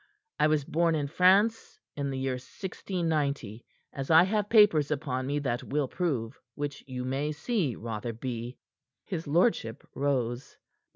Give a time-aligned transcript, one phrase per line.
[0.39, 3.63] I was born in France, in the year 1690,
[3.93, 8.57] as I have papers upon me that will prove, which you may see, Rotherby."
[9.05, 10.57] His lordship rose.